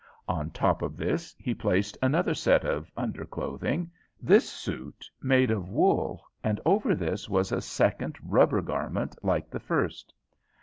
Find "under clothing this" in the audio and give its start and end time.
2.97-4.49